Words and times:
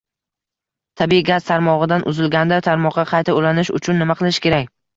Tabiiy 1.01 1.21
gaz 1.27 1.37
tarmog‘idan 1.49 2.07
uzilganda 2.13 2.61
tarmoqqa 2.71 3.07
qayta 3.13 3.39
ulanish 3.43 3.73
uchun 3.79 4.03
nima 4.05 4.21
qilish 4.25 4.45
kerak? 4.49 4.77